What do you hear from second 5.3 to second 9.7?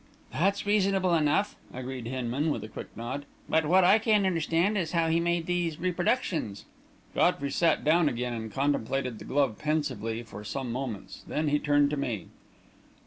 these reproductions." Godfrey sat down again and contemplated the glove